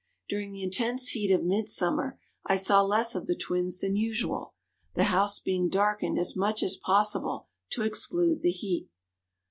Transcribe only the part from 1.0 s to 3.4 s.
heat of midsummer I saw less of the